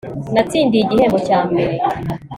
natsindiye 0.33 0.81
igihembo 0.83 1.17
cya 1.27 1.39
mbere 1.49 1.73